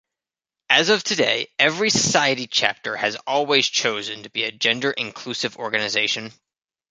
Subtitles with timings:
[0.71, 6.31] As of today, every Society chapter has always chosen to be a gender-inclusive organization.